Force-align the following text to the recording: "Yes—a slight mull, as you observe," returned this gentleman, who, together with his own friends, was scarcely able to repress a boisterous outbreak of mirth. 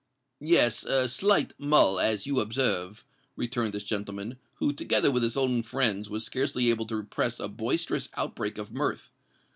"Yes—a 0.39 1.07
slight 1.09 1.53
mull, 1.59 1.99
as 1.99 2.25
you 2.25 2.39
observe," 2.39 3.05
returned 3.35 3.71
this 3.75 3.83
gentleman, 3.83 4.39
who, 4.55 4.73
together 4.73 5.11
with 5.11 5.21
his 5.21 5.37
own 5.37 5.61
friends, 5.61 6.09
was 6.09 6.23
scarcely 6.25 6.71
able 6.71 6.87
to 6.87 6.95
repress 6.95 7.39
a 7.39 7.47
boisterous 7.47 8.09
outbreak 8.15 8.57
of 8.57 8.71
mirth. 8.73 9.11